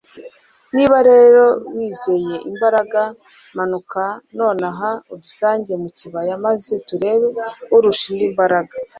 niba 0.75 0.97
rero 1.09 1.43
wizeye 1.75 2.35
imbaraga, 2.49 3.01
manuka 3.57 4.03
nonaha 4.39 4.89
udusange 5.13 5.73
mu 5.81 5.89
kibaya 5.97 6.33
maze 6.45 6.73
turebe 6.87 7.27
urusha 7.75 8.05
undi 8.11 8.25
imbaraga 8.31 8.75